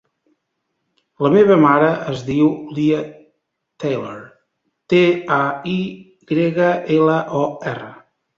[1.25, 3.01] La meva mare es diu Lia
[3.85, 4.17] Taylor:
[4.95, 5.03] te,
[5.37, 5.39] a,
[5.75, 7.93] i grega, ela, o, erra.